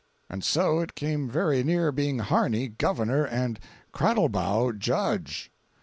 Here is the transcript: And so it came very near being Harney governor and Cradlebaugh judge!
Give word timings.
And 0.31 0.43
so 0.43 0.79
it 0.79 0.95
came 0.95 1.29
very 1.29 1.63
near 1.63 1.91
being 1.91 2.17
Harney 2.17 2.69
governor 2.69 3.23
and 3.27 3.59
Cradlebaugh 3.93 4.79
judge! 4.79 5.51